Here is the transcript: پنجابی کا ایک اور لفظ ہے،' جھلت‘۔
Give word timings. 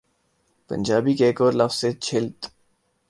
پنجابی 0.69 1.13
کا 1.17 1.25
ایک 1.25 1.41
اور 1.41 1.53
لفظ 1.53 1.83
ہے،' 1.85 1.91
جھلت‘۔ 2.01 2.45